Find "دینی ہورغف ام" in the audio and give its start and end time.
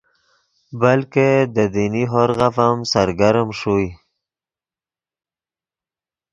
1.73-2.79